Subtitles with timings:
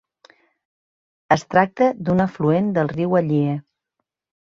[1.37, 3.57] Es tracta d'un afluent del riu Allier.